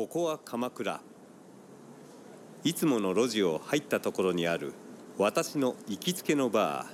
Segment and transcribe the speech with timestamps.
[0.00, 0.98] ここは鎌倉。
[2.64, 4.72] いつもの路地を入ったところにある
[5.18, 6.86] 私の行きつけのバ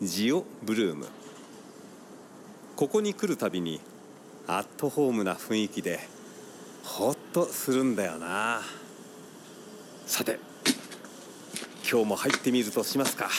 [0.00, 1.08] ージオブルーム。
[2.76, 3.80] ここに来るたびに
[4.46, 5.98] アットホームな雰囲気で
[6.84, 8.60] ホッとするんだよな。
[10.06, 10.38] さて
[11.90, 13.30] 今日も入ってみるとしますか。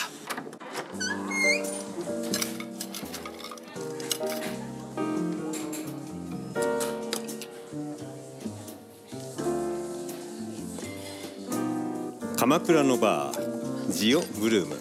[12.46, 14.76] 鎌倉のバージオブルーム。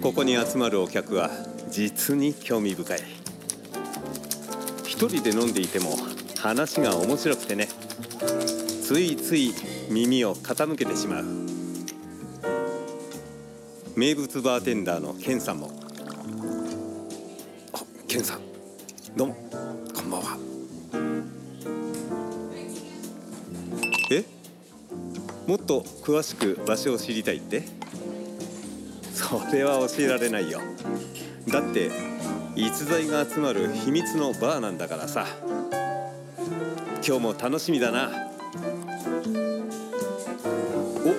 [0.00, 1.30] ここに集まるお客は
[1.68, 3.00] 実に興味深い。
[4.84, 5.96] 一人で飲んでいても
[6.38, 7.66] 話が面白くてね。
[8.84, 9.52] ついつい
[9.90, 11.24] 耳を傾けてしまう。
[13.96, 15.72] 名物バーテンダーのケンさんも。
[17.72, 18.43] あケンさん。
[25.46, 27.62] もっと詳しく場所を知りたいって？
[29.12, 30.60] それは教えられないよ。
[31.48, 31.90] だって
[32.56, 35.26] 逸材が集まる秘密のバーなんだからさ。
[37.06, 38.10] 今日も楽しみだな。
[41.04, 41.14] お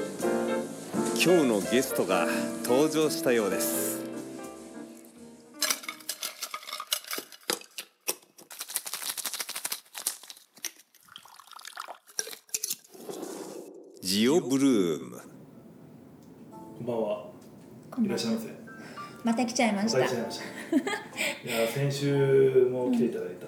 [1.13, 2.25] 今日のゲストが
[2.63, 4.03] 登場したようです
[14.01, 15.21] ジオブルーム。
[16.51, 17.27] こんばんは。
[18.03, 18.49] いらっしゃいませ。
[19.23, 19.99] また来ちゃいました。
[19.99, 20.09] いや
[21.73, 23.47] 先週も来ていただいた、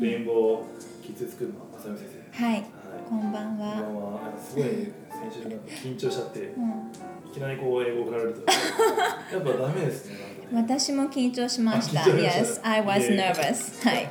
[0.00, 0.64] レインボー
[1.04, 2.44] キッズスクールの浅見先生。
[2.44, 2.54] はい。
[2.54, 2.64] はい。
[3.08, 10.16] こんばんこんばは、すごい先週なんか緊張しちゃって、いうん、きなりこう英語を振られるとやっぱダメですね。
[10.52, 12.00] 私も緊張しました。
[12.00, 13.88] Yes, I was nervous.
[13.88, 14.10] はい。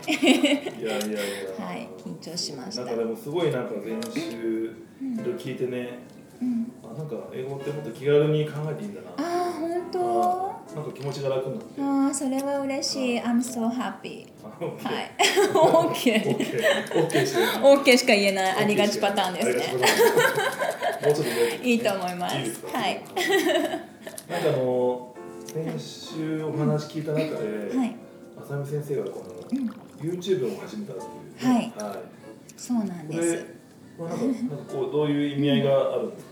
[0.81, 1.11] いやいやい
[1.59, 1.65] や。
[1.65, 2.85] はい緊張しました。
[2.85, 4.73] なんかでもすごいなんか練習
[5.17, 5.99] と聞いてね、
[6.41, 6.71] うん。
[6.83, 9.07] あなんか英語ってもっと気軽に考えていいんだな。
[9.17, 9.99] あー本当？
[10.73, 11.81] あなんか気持ちが楽になって。
[11.81, 13.19] あーそれは嬉しい。
[13.19, 14.27] I'm so happy.
[14.43, 14.93] あオッケー。
[14.93, 15.11] はい。
[15.53, 16.99] OK オッケー。
[17.01, 17.35] オッケーし。
[17.35, 18.63] OK しか言えない。
[18.63, 19.83] ありがちパターンですね。
[21.03, 22.35] もうちょっとねいいと思います。
[22.35, 23.03] はい。
[24.29, 27.95] なんかあの先週お話聞いた中で、はい。
[28.41, 29.59] 浅見先生がこの、
[30.01, 31.73] YouTube を始めたっていう、はい。
[31.77, 31.95] は
[32.57, 33.35] そうなんです。
[33.35, 33.41] は
[33.99, 36.31] なんかなんかこうどういう意味合いがあるんですか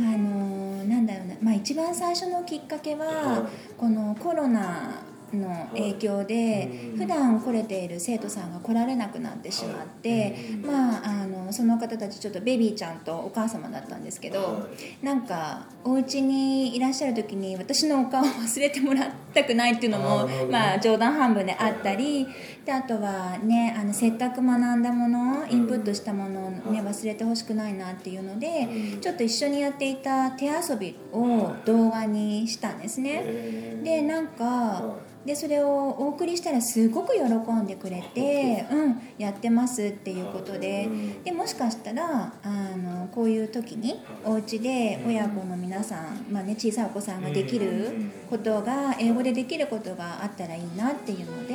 [0.00, 0.14] ね。
[0.14, 3.42] あのーなんだろうな、まあ、一番最初のきっかけは、はい
[3.76, 5.02] このコロナ
[5.34, 6.98] の影響で、うん。
[6.98, 14.66] 普段来れている生徒さんが来られなくなってしまって、まあ、あのその方たちちょっとベビーちゃんとお母様だったんですけど、は
[15.02, 22.26] なんかお家にいらっしゃる時に私のお顔を忘れてもらったくないっていうのもまあ、冗談半分であったり
[22.64, 29.00] であとはねあのせっかく学んだものインプットしたものを、ね、忘れてほしくないなっていうので、うん。
[29.00, 33.22] ちょっと一緒にやっていた手遊びを動画にしたんですね。
[33.24, 33.84] えー。
[33.84, 41.22] でなんか、はでそれをお送りしたらすごく喜んでくれて「うんやってます」っていうことでうん。
[41.22, 47.92] でもしかしたらあのこういう時にお家で親子の皆さん、まあね、小さいお子さんができる
[48.28, 51.54] ことが英語でできることがあったらいいなっていうので、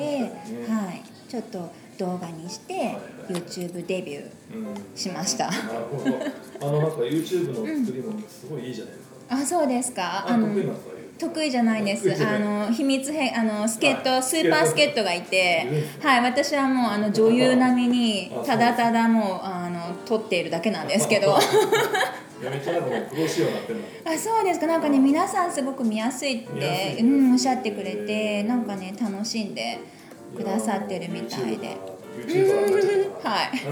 [0.67, 1.69] はい、ちょっと
[1.99, 2.97] 動画にして、
[3.27, 4.95] YouTube デビューうん。
[4.95, 5.51] しました。
[5.51, 6.15] なるほど。
[6.67, 9.15] あのなんか YouTube の作りもすごいいいじゃないですか。
[9.29, 10.25] あそうですか。
[10.25, 10.98] ああの得意なんですか。
[11.19, 12.09] 得意じゃないです。
[12.25, 15.67] あの秘密へあの助っあ人スーパー助っ人がいて
[16.01, 21.37] はい私はもうあの女優並みにあただただもうあの撮っているだけなんですけど。
[24.05, 24.17] あ。
[24.17, 24.67] そうですか。
[24.67, 29.79] なんかね皆さんすごく見やすいって、うん、おっしゃってくれてなんかね楽しんで
[30.37, 31.99] くださってるみたいで。
[33.23, 33.51] はい。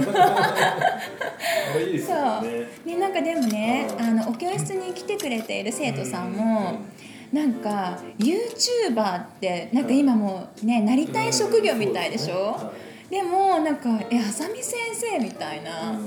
[1.99, 2.67] そうよね。
[2.85, 6.79] ね、なんかでもねうんあのお教室に来てくれている生徒さんも、
[7.31, 12.71] なんか YouTuber ってなんか今もうねなりたい職業みたいでしょ、
[13.09, 15.99] でもなんか「え浅見先生」みたいな、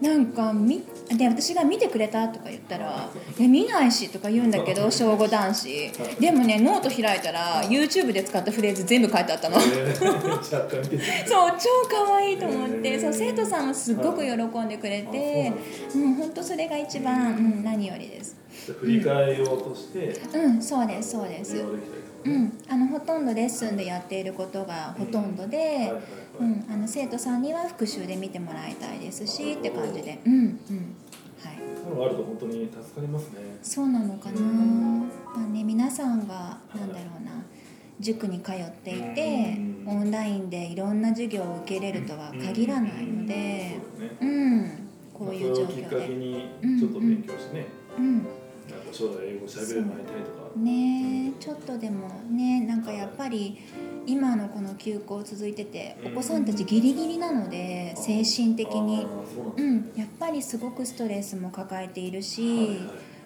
[0.00, 0.82] なんかみ
[1.16, 5.92] で私が見てくれたとか言ったら「え見ないし」とか言うんだけど小5男子。
[6.18, 9.60] でもねノート開いたら YouTube で使ったフレーズ全部書いてあったの。
[9.60, 15.52] そう超可愛いと思って、そう生徒さんもすっごく喜んでくれて、
[15.94, 18.43] うん本当それが一番、うん、何よりです。
[18.72, 21.56] 振り返りをとしてうんそうですそうです。
[22.24, 25.92] うんあのほとんどレッスンでやっていることがほとんどで、
[26.40, 30.96] うんあの生徒さんには復習で見てもらいたいですしって感じで、うんうん
[31.42, 31.58] はい。
[31.76, 33.58] そういうのがあると本当に助かりますね。
[33.62, 35.06] そうなのかな、ま
[35.36, 37.44] あね、皆さんがなんだろうな
[38.00, 43.78] 塾に通っていて、オンラインでいろんな授業を受けれるとは限らないので、
[44.20, 44.28] うん。
[44.28, 46.08] うん、こういう状況で。
[46.08, 46.48] に
[46.80, 47.66] ちょっと勉強してね、
[47.98, 48.26] うん
[48.94, 50.44] 将来英語喋れるようになりたいとか。
[50.56, 53.58] ねえちょっとでもねなんかやっぱり
[54.06, 59.06] 今のこの休校続いててお子さんたちギリギリなので精神的あに
[59.56, 62.76] うなんやっぱりすごくストレスも抱えているし、はいはい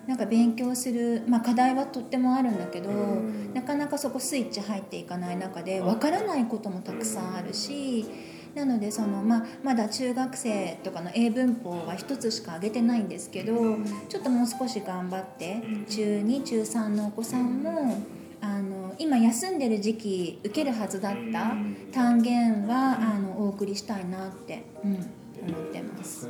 [0.08, 3.52] なんか勉強する、まあ、課題はとってもあるんだけど、うん。
[3.52, 8.06] なかなかそこスイッチ入っていかない中でわからないこともたくさんあるし。
[8.54, 13.76] なのでその、まあ、まだ中学生とかの英文法は一つしか挙げてないんですけど
[14.08, 18.02] ちょっともう少し頑張ってうん中2中3のお子さんも
[18.40, 21.52] あの今休んでる時期受けるはずだった
[21.92, 26.28] 単元はあのお送りしたいなって、うん、思ってます。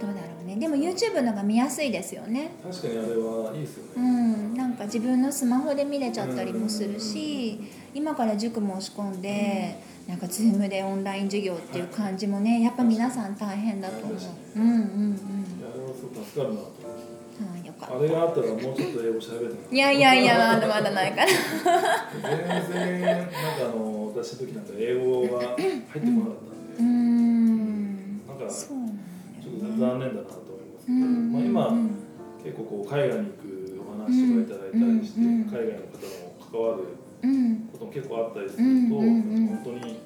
[0.00, 0.56] どうだろうね。
[0.56, 2.52] でも YouTube のが見やすいですよね。
[2.62, 7.60] 確かにあれはいいですようね、んなんか自分のスマホで見れちゃったりもするし
[7.94, 9.76] 今から塾申し込んで
[10.06, 14.18] なんか Zoom でオンライン授業っていう感じもねやっぱ皆さん大変だと思う。
[14.56, 15.16] うんうんうん。
[15.72, 16.86] あれはすごく助かるなと思って。
[16.86, 21.26] はいよかっあれがあったらもうちょっと英語喋れるたいやいやいやまだまだないから。
[21.26, 23.30] 全然なんか
[23.64, 28.26] あの私の時なんか英語が入ってこなかったんで、うーん。
[28.26, 30.86] なんかちそうなんだょっと残念だなと思います。
[30.86, 31.90] けど、うんまあ、今、うん
[32.42, 34.16] 結構こう海外に行くお話
[34.46, 36.99] とかいただいたりして、うんうん海外の方も関わるうん
[37.72, 38.90] ことも結構あったりすると、うん。
[38.90, 38.96] うん。
[38.96, 39.46] うん。
[39.48, 40.00] 本当に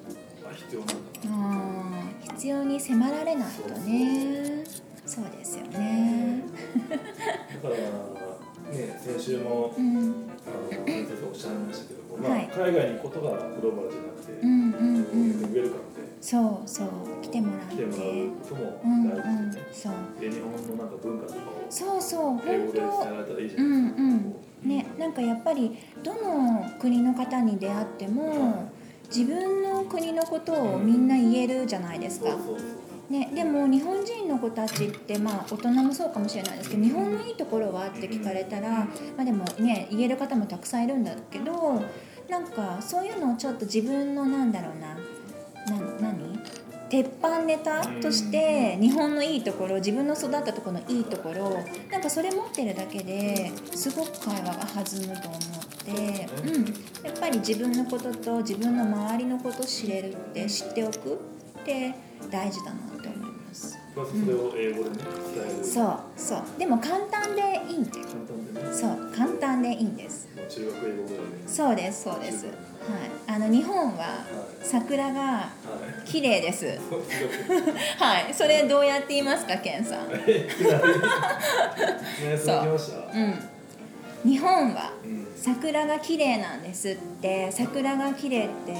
[0.44, 0.88] あ必要なん。
[0.88, 0.98] だな
[1.30, 4.64] あ必要に迫られないとね
[5.06, 6.42] そうですよね
[7.62, 7.74] だから
[8.76, 10.26] ね先週もうん。
[10.46, 14.48] あの先生がおっしゃいましたけど、まあはい海外に行くことがグローバルじゃなくて、うん。
[14.50, 14.58] うん。
[14.66, 15.30] うん。
[15.42, 15.82] ウェルカム
[16.20, 16.88] そうそう
[17.34, 20.20] てもらってもらうこともうんう大事ですねん、そう。
[20.20, 22.02] で日本のなんか文化とかをそう。
[22.02, 28.70] そう本英語で伝え当られたらいいじゃうないですか、んうんねなんかやっぱりどの国の方に出会っても
[29.14, 32.30] 自分の国のことをみんな言えるじゃないですか
[33.10, 38.86] ね、でも日本人の子たちってまあ大人もそうかもしれないですけど日本のいいところはって聞かれたら、ま
[39.18, 41.82] あ、でもね言える方もたくさんいるんだけど
[42.30, 44.94] なんかそういうのをちょっと自分のなんだろうな。
[45.66, 46.33] な何？
[46.94, 51.60] 鉄板ネタとして日本のいいところ自分の育ったところのいいところ
[51.90, 55.40] なんかそれ持ってるだけですごく会話が弾むと思っ
[55.84, 56.64] て、うん、
[57.04, 61.94] やっぱり自分のことと自分の周りのことを知れるって知っておくって
[62.30, 63.76] 大事だなって思います。
[63.94, 64.96] それを英語でね
[65.34, 65.64] 伝える。
[65.64, 66.42] そうそう。
[66.60, 68.72] でも簡単でいいんだよ簡単でね。
[68.72, 70.28] そう簡単でいいんです。
[70.36, 71.48] まあ中学英語ぐらいで。
[71.48, 72.46] そうですそうです。
[72.46, 72.54] はい
[73.26, 74.24] あの日本は
[74.62, 75.48] 桜がは
[76.04, 76.08] い。
[76.08, 76.66] 綺麗です。
[77.98, 78.32] はい。
[78.34, 80.08] それどうやって言いますかケンさん？
[83.14, 88.76] うん日本はうん桜が綺麗なんですって桜が綺麗ってあ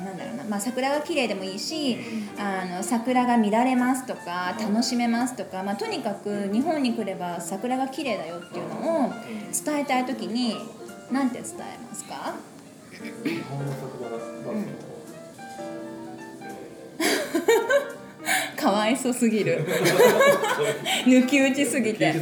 [0.00, 1.96] のなんだろうな、まあ、桜が綺麗でもいいし
[2.36, 9.12] あの桜が見られますとか楽しめますとか、まあ、とにかく日本に来れば桜が綺麗だよっていうのを
[9.64, 10.56] 伝えたい時に
[11.12, 12.34] 何て伝えますか
[13.24, 14.54] 日本の桜はまあその
[18.56, 19.64] かわいそすぎる。
[19.66, 22.12] え 抜き打ちすぎーて。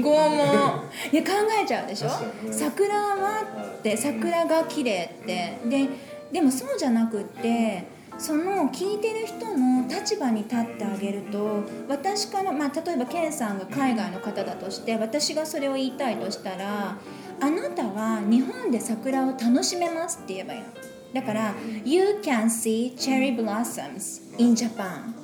[0.00, 0.82] 拷問。
[1.12, 1.28] いや考
[1.62, 2.08] えちゃうでしょ？
[2.50, 3.42] 桜は
[3.78, 5.58] って桜が綺麗って。
[5.66, 5.88] で
[6.32, 7.84] でもそうじゃなくって
[8.18, 16.96] その聞いてる人の立場に立ってあげると私から、まあ、例えばケンさんが海外の方だとして私がそれを言いたいとしたら
[17.40, 20.66] あなたは日本で桜を楽しめますって言えばいいの。
[21.12, 21.54] だから
[21.84, 25.14] 「You can see cherry blossoms in Japan」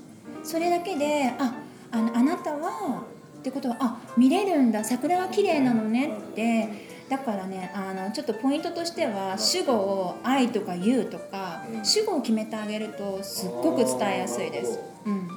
[0.43, 1.55] それだけであ
[1.91, 3.05] あのあなたは
[3.39, 4.85] ってことはあ見れるんだ。
[4.85, 11.85] 桜は綺麗なのねってだからねあのちょっとポイントとしては主語を「愛」とか「you」とかうん。
[11.85, 14.79] 主語を決めてあげるとすっごく伝えやすいです。
[15.05, 15.29] うん、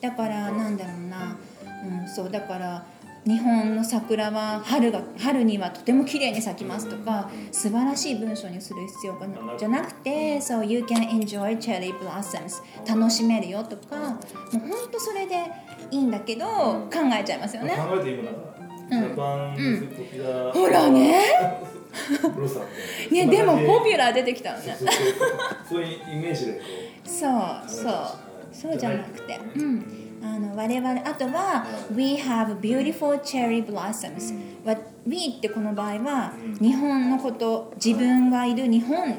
[0.00, 1.36] だからなんだろうな、
[2.02, 2.84] うん、そうだから
[3.26, 14.04] 日本の桜は春が春にはとても綺麗に咲きますとか素晴らしい文章にする必要がなじゃなくて「そう You can enjoy cherry blossoms」楽しめるよとかも
[14.54, 15.36] う本当それで
[15.90, 17.74] いいんだけど考えちゃいますよね。
[17.74, 21.24] 考えて今なんか Japan's popular ほらね。
[22.36, 22.60] ロサ
[23.10, 24.76] いやでもポピュララー出てきたのね。
[24.78, 25.28] そうそうそう。
[25.68, 26.60] そういうイメージでこ
[27.04, 27.94] そうそう。
[28.52, 29.40] そうじゃなくて。
[29.56, 30.04] うん。
[30.24, 34.74] あの我々あとは「We have beautiful cherry blossoms」わ
[35.06, 39.14] We ってこの場合は日本のこと自分がいる日本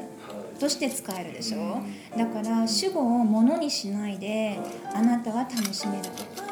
[0.58, 1.78] として使えるでしょ
[2.16, 4.58] だから主語をものにしないで
[4.94, 6.10] あなたは楽しめると
[6.42, 6.46] か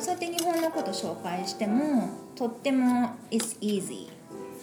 [0.00, 4.08] そうやって日本のこと紹介してもとっても It's easy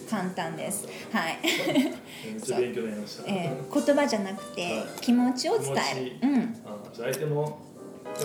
[0.09, 0.87] 簡単です。
[1.11, 1.37] はい。
[2.57, 4.85] 勉強になりました、 えー言葉じゃなくてはい。
[5.01, 6.29] 気持ちを伝える。
[6.29, 6.55] うん。
[6.95, 7.57] 相手の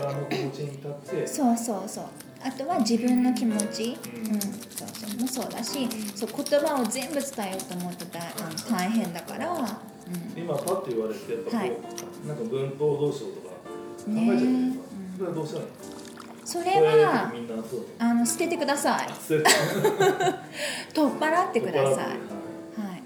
[0.00, 1.26] 側の気持ちに立って。
[1.26, 2.04] そうそうそう。
[2.44, 4.36] あとは自分の気持ち、ううん。
[4.36, 5.20] んそうそう。
[5.20, 11.72] もそうだしそう言葉を全部伝えようと思うとだあの大変だから、うん、今パッと言われてやっぱこう、はい。
[12.26, 13.54] なんか文法どうしようとか考
[14.08, 15.76] えちゃねうじゃないですか、うんそれはどうしたらいいの
[16.44, 16.64] それ
[17.04, 19.08] はみんなそうあの捨て てください。
[19.28, 19.40] 取
[21.10, 22.06] っ払ってください、はは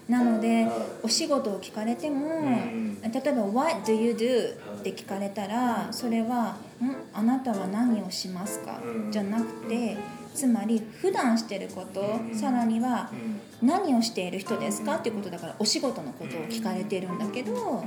[0.08, 0.72] い、なので、はい。
[1.02, 6.96] お仕事を聞かれても、ん例えば「What do you do?」って聞かれたらそれは「ん？
[7.12, 8.80] あなたは何をしますか？
[8.84, 9.12] うん。
[9.12, 9.96] じゃなくて
[10.36, 12.34] つまり普段してること、うん。
[12.34, 13.40] さらにはうん。
[13.62, 14.96] 何をしている人ですか？
[14.96, 17.82] っていうことだからお仕事のことを聞かれてるんだけど、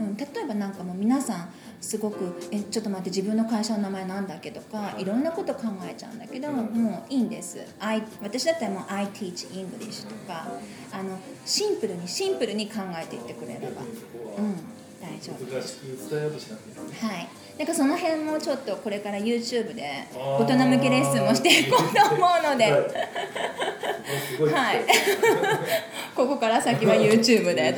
[0.00, 1.48] うん、例えばなんかもう皆さん
[1.80, 5.04] すごく「えちょっと待って自分の会社の名前なんだっけ?」とかい。
[5.04, 7.60] ろんなこと考えちゃうんだけど、もういいんです。
[7.78, 10.48] I 私だったらもう「I teach English」とか
[10.90, 11.16] あの
[11.46, 14.56] シンプルにシンプルに考えていってくれれば、うん、
[15.00, 15.44] 大丈夫。
[17.06, 17.28] はい、
[17.58, 22.56] なんかその辺もちょっとこれから YouTube で大人向けレッスンもしていこうと思うのはい。
[22.56, 22.72] で、
[24.52, 24.80] はい。
[26.14, 27.74] ここから先は YouTube で。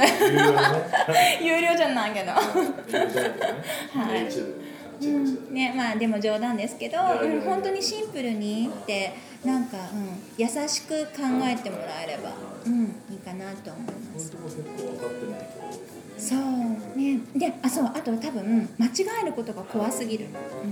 [1.43, 2.40] 有料じゃないけど、は
[4.16, 4.28] い。
[5.02, 6.99] うん、ねまあでも冗談ですけど、
[7.45, 9.12] 本当にシンプルにって
[9.45, 12.33] なんか、うん、優しく考えてもらえれば、
[12.64, 14.33] うん、いいかなと思います。
[16.18, 17.21] そうね。
[17.35, 18.90] であそうあと多分間違
[19.23, 20.26] えることが怖すぎる、
[20.64, 20.71] うん。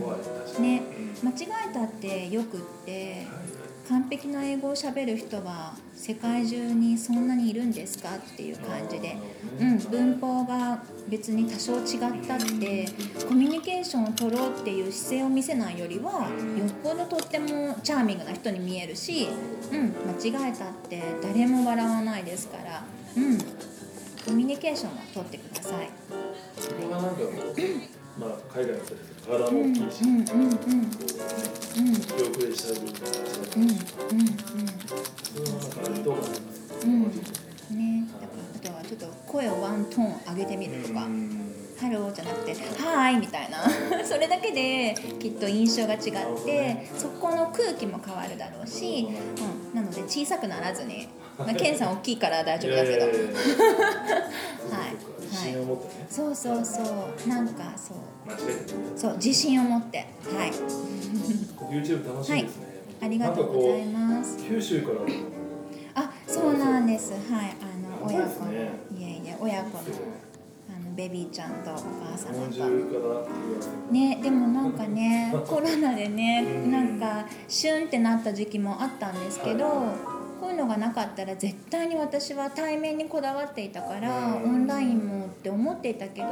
[1.22, 1.34] 間違
[1.70, 9.16] えたってよくってはい完璧な英語をしゃべる人は世界中にそんなにいるんですかっていう感じで、
[9.60, 12.86] うん、文法が別に多少違ったって
[13.28, 19.28] コミュニケーションを取ろうっていう姿勢を見せないよりはよっぽどとってもチャーミングな人に見えるし、
[19.72, 19.94] うん、
[20.32, 22.84] 間違えたって誰も笑わないですから、
[23.16, 23.38] うん、
[24.24, 25.90] コミュニケーションを取ってください。
[26.58, 27.22] そこがなんか
[28.18, 33.70] まあ海外の人たち体も大きいし、うんうんこうねうん気遅れしちゃう部分があったりとかうん
[34.12, 34.28] うん
[35.22, 37.36] それもなんかありとうがありますうん個人的に
[37.70, 41.06] うんねだからあとはちょっと声をワントーン上げてみるとか。
[41.06, 41.41] うん
[41.82, 43.58] ハローじゃなくて「Hi」みたいな。
[44.06, 46.00] それだけできっと印象が違っ
[46.44, 49.08] てそこの空気も変わるだろうし、
[49.72, 52.96] うん、なので小さくならずに、まあ、 ケンさん大きいから大丈夫だけど。
[52.96, 53.12] いやい
[55.32, 55.56] はい。
[56.10, 57.28] そうそうそう。
[57.28, 57.98] なんかそう。
[58.96, 59.98] そう自信を持って。
[59.98, 60.52] はい。
[61.72, 62.66] YouTube 楽しいですね。
[63.00, 64.36] ありがとうございます。
[64.38, 64.96] 九州から。
[65.94, 67.12] あそうなんです。
[67.12, 67.56] はい。
[67.60, 68.44] あの親子。
[68.44, 68.56] の、い
[69.02, 69.84] えいえ親子の
[70.94, 84.42] ベビーちゃんとお母様とねでもなんかねコロナでねうんなんかシュンってなった時期もあったんですけど、はいこういうのがなかったら絶対に私は対面にこだわっていたから、うん。
[84.42, 86.26] オンラインもって思っていたけど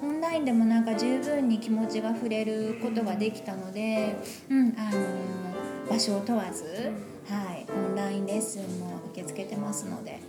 [0.00, 4.14] オンラインでもなんか十分に気持ちが触れることができたので、
[4.48, 5.26] うんあの
[5.90, 6.64] 場所を問わず、
[7.28, 10.20] はい、オンラインレッスンも受け付けてますので。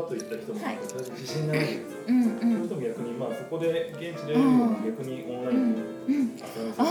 [0.00, 0.78] いいですね海外にふわっと行った人もはい。
[0.78, 2.52] 自信がないんですよ、うんうそうん。
[2.52, 6.86] いう人も逆にまあそこで現地でやるよりも逆にオンラインでうん遊びに行く人あ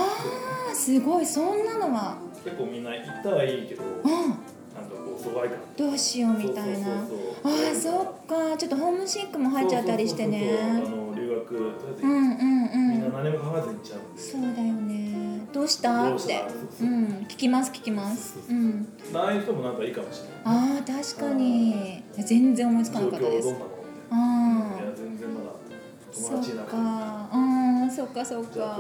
[0.72, 1.26] ーすごい。
[1.26, 2.18] そんなのは。
[2.44, 4.10] 結構みんな行ったらいいけどうん。
[4.10, 5.58] なんかこう疎外感。
[5.78, 6.86] どうしようみたいな。
[6.86, 7.90] そうそうそうああそ
[8.50, 8.58] っか。
[8.58, 10.82] ちょっとホームシックも入っちゃったりしてね。
[11.16, 14.22] 留学とりあえずうんうんみんなうん何も考えずに行っちゃうんで。
[14.22, 15.03] そうだよね
[15.54, 16.10] どうした？
[16.14, 18.34] ってそうん聞きます聞きます。
[18.48, 20.32] そうんああいう人もなんかいいかもしれない。
[20.46, 22.04] ああ確かに。
[22.18, 23.56] 全然思いつかなかったです。
[24.10, 25.52] あいや全然まだ
[26.14, 26.72] 友達いなくて。
[26.72, 27.30] か。
[27.34, 27.38] う
[27.86, 28.78] んそっかそっか。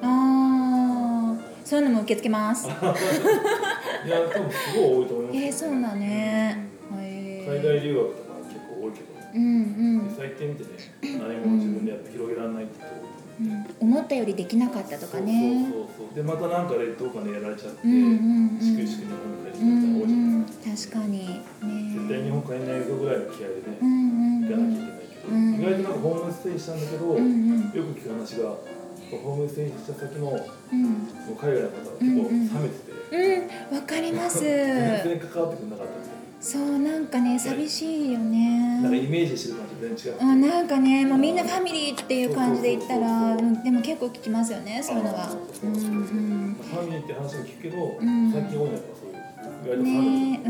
[0.00, 2.66] ああそういうのも受け付けます。
[2.68, 5.42] いや多分すごい多いと思いますよ。
[5.42, 6.66] えー、そうだね。
[6.92, 6.98] うん。
[7.00, 9.08] へ海外留学とか結構多いけど。
[9.34, 9.46] うんう
[9.96, 10.08] ん。
[10.08, 13.66] てね何も自分でやって広げられないって人多いうん。
[13.80, 15.66] 思ったよりできなかったとかね。
[15.70, 18.00] そうそうそうでまたなんかでどうかでやられちゃって、うんうん
[18.54, 18.60] うん。
[18.60, 21.02] しくしく日本に帰ってうんきた人多いじゃないですか、う。
[21.02, 21.18] ん確かに。
[21.28, 21.42] ね。
[21.94, 23.94] 絶対日本帰んないぞぐらいの気合でね、うんう
[24.38, 24.42] ん。
[24.42, 27.60] 行かなきゃいけないけど、うん意外となんかホームステイしたんだけど、うんうん。
[27.60, 28.54] よく聞く話が
[29.10, 31.08] ホームステイした先のうん。
[31.36, 33.76] 海外の方は結構冷めてて、うん。
[33.76, 34.40] わかります。
[34.44, 48.32] 全然関わってくれなかったんですよそうなんかね寂しいよなんかねイメージしてる全然違う、あなんかねもうみんなファミリーっていう感じで言ったらうんでも結構聞きますよねそういうのはファミリーって話も聞くけど、ん。
[48.32, 50.48] 最近多いのはやっぱそういうねう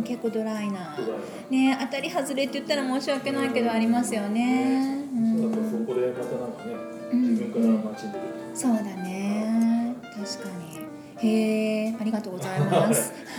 [0.00, 0.96] ん結構ドライな。
[1.50, 5.04] ね当たり外れって言ったら申し訳ないけどありますよね。
[5.14, 6.74] うそうだからそんこでまたなんかね、
[7.12, 7.22] うん。
[7.30, 8.12] 自分から街に
[8.54, 9.94] そうだね。
[10.02, 11.28] 確かに。
[11.28, 13.12] へえありがとうございます。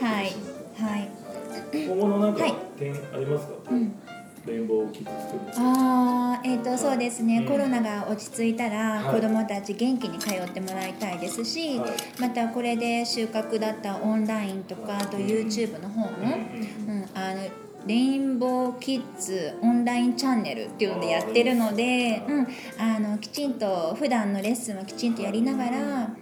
[0.00, 1.08] はいはい。
[1.72, 2.54] 今後のなんかはい。
[2.78, 3.92] 点ありますか、うん。
[4.44, 5.10] レインボーキッズ
[5.56, 7.46] あーえー、とそうですね、うん。
[7.46, 9.14] コロナが落ち着いたら、はい。
[9.14, 11.90] 子どもたち元気に通ってもらいたいですし、はい。
[12.20, 22.46] またこれで収穫だったオンラインとかあと YouTube の方も、うんうん、あのレインボーキッズオンラインチャンネルっていうのでやってるので、うん、
[22.78, 26.16] あのきちんと普段のレッスンはきちんとやりながら、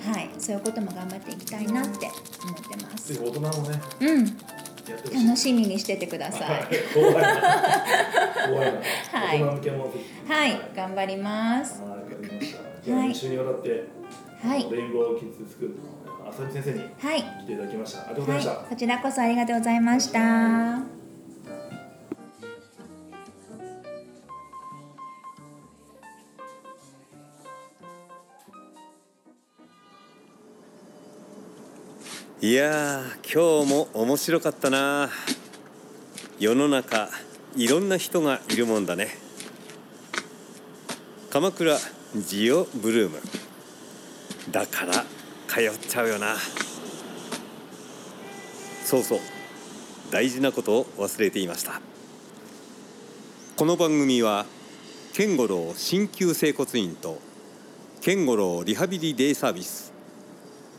[0.00, 2.06] はい、そういうことも頑張っていきたいなって
[2.42, 3.12] 思ってます。
[3.12, 6.66] ぜひ大人もねうん、楽しみにしててください。
[6.94, 7.20] 怖いな。
[8.48, 8.80] 怖いな、
[9.12, 9.42] はい。
[9.42, 10.32] 大人向けもぜひ。
[10.32, 11.82] はい、頑張ります。
[11.82, 12.58] はいわかりました。
[12.82, 13.08] じゃあはい。
[13.10, 13.84] 2週にわたって、
[14.42, 14.70] はい。
[14.70, 18.00] レインボーキッズスクールの浅見先生にはい、来ていただきました。
[18.00, 20.99] ありがとうございました、はい、こちらこそありがとうございました。
[32.42, 35.10] いや今日も面白かったな。
[36.38, 37.10] 世の中
[37.54, 39.08] いろんな人がいるもんだね。
[41.28, 41.76] 鎌倉
[42.16, 43.20] ジオブルーム。
[44.50, 45.04] だから
[45.46, 46.34] 通っちゃうよな。
[48.86, 49.18] そうそう。
[50.10, 51.82] 大事なことを忘れていました。
[53.58, 54.46] この番組は
[55.12, 57.18] 健五郎鍼灸整骨院と
[58.00, 59.89] 健五郎リハビリデイサービス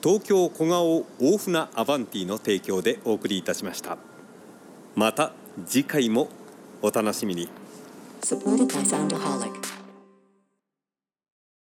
[0.03, 3.97] 東京小顔大船アバンティの提供でお送りいたしました
[4.95, 5.31] また
[5.67, 6.27] 次回も
[6.81, 7.49] お楽しみに
[8.21, 9.70] Supported by Soundaholic.